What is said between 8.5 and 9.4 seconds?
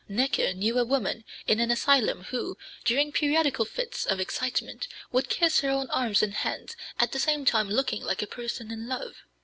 in love.